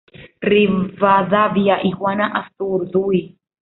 Rivadavia 0.41 1.83
y 1.83 1.91
Juana 1.91 2.31
Azurduy 2.33 3.37